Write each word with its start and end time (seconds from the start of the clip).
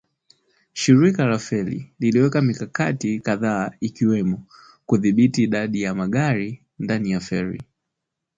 Shirika 0.73 1.25
la 1.25 1.39
feri 1.39 1.93
liliweka 1.99 2.41
mikakati 2.41 3.19
kadhaa 3.19 3.71
ikiwemo 3.79 4.43
kudhibiti 4.85 5.43
idadi 5.43 5.81
ya 5.81 5.95
magari 5.95 6.61
ndani 6.79 7.11
ya 7.11 7.19
feri 7.19 7.61